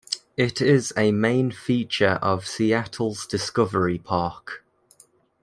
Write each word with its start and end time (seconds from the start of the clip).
It 0.35 0.61
is 0.63 0.91
a 0.97 1.11
main 1.11 1.51
feature 1.51 2.17
of 2.23 2.47
Seattle's 2.47 3.27
Discovery 3.27 3.99
Park. 3.99 4.65